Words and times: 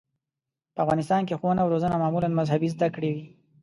په 0.73 0.79
افغانستان 0.85 1.21
کې 1.27 1.37
ښوونه 1.39 1.59
او 1.61 1.71
روزنه 1.73 1.95
معمولاً 2.03 2.29
مذهبي 2.39 2.67
زده 2.75 2.87
کړې 2.95 3.09
وې. 3.15 3.23